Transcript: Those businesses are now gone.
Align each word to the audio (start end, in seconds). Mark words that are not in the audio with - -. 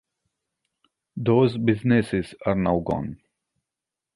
Those 1.15 1.59
businesses 1.59 2.33
are 2.43 2.55
now 2.55 2.79
gone. 2.79 3.21